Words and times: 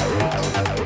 Out. 0.00 0.81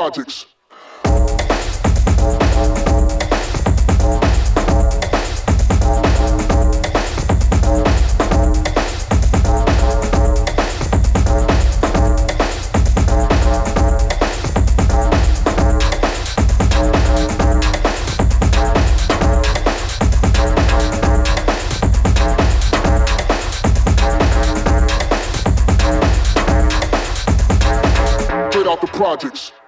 Projects. 0.00 0.46
projects. 29.00 29.59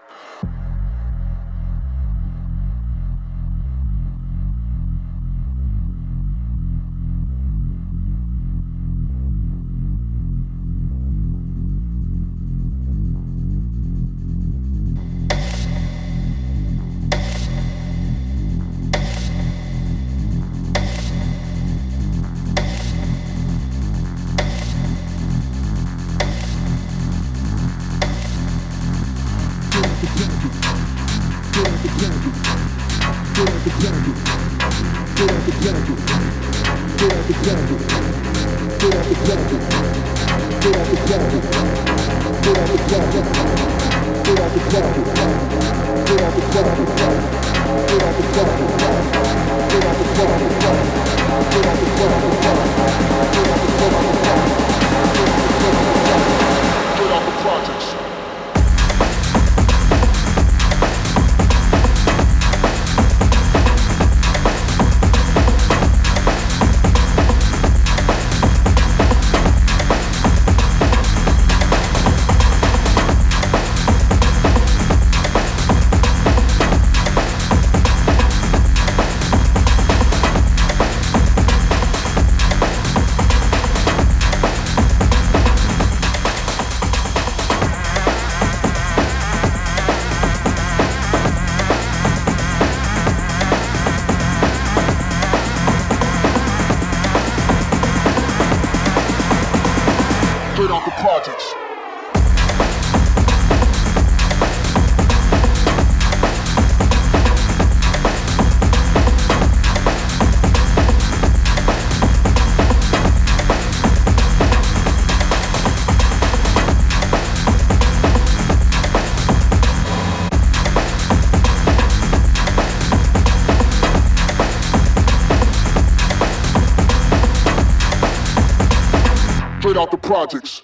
Projects. 130.23 130.62